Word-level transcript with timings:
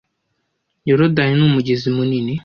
Yorodani 0.89 1.33
ni 1.37 1.43
umugezi 1.49 1.87
munini 1.95 2.33